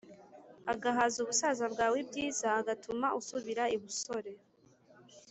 Agahaza 0.71 1.17
ubusaza 1.23 1.65
bwawe 1.73 1.97
ibyiza 2.03 2.47
agatuma 2.61 3.07
usubira 3.19 3.63
ibusore 3.75 4.31